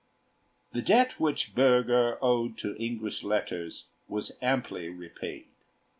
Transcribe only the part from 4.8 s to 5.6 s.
repaid.